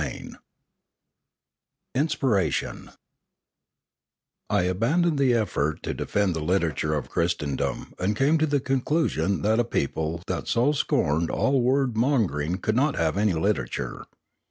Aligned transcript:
CHAPTER 0.01 0.19
VI 0.33 0.39
INSPIRATION 1.93 2.89
1 4.47 4.65
ABANDONED 4.65 5.19
the 5.19 5.35
effort 5.35 5.83
to 5.83 5.93
defend 5.93 6.33
the 6.33 6.39
literature 6.43 6.95
of 6.95 7.11
Christendom, 7.11 7.93
and 7.99 8.15
came 8.15 8.39
to 8.39 8.47
the 8.47 8.59
conclusion 8.59 9.43
that 9.43 9.59
a 9.59 9.63
people 9.63 10.23
that 10.25 10.47
so 10.47 10.71
scorned 10.71 11.29
all 11.29 11.61
word 11.61 11.95
mongering 11.95 12.55
could 12.57 12.75
not 12.75 12.95
have 12.95 13.15
any 13.15 13.33
literature. 13.33 14.05